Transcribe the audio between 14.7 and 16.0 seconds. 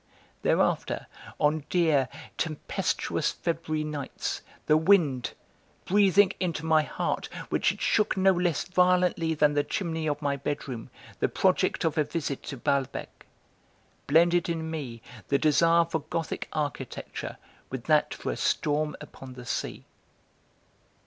me the desire for